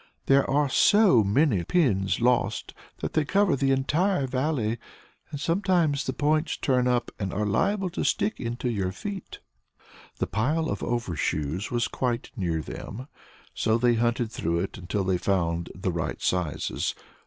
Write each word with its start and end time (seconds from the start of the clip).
There 0.25 0.49
are 0.49 0.67
so 0.67 1.23
many 1.23 1.63
pins 1.63 2.19
lost 2.19 2.73
that 3.01 3.13
they 3.13 3.23
cover 3.23 3.55
the 3.55 3.69
entire 3.69 4.25
Valley, 4.25 4.79
and 5.29 5.39
sometimes 5.39 6.05
the 6.07 6.11
points 6.13 6.57
turn 6.57 6.87
up 6.87 7.11
and 7.19 7.31
are 7.31 7.45
liable 7.45 7.91
to 7.91 8.03
stick 8.03 8.39
into 8.39 8.67
your 8.71 8.91
feet." 8.91 9.41
The 10.17 10.25
pile 10.25 10.71
of 10.71 10.81
overshoes 10.81 11.69
was 11.69 11.87
quite 11.87 12.31
near 12.35 12.63
them, 12.63 13.09
so 13.53 13.77
they 13.77 13.93
hunted 13.93 14.31
through 14.31 14.61
it 14.61 14.75
until 14.79 15.03
they 15.03 15.19
found 15.19 15.69
the 15.75 15.91
right 15.91 16.19
sizes. 16.19 16.95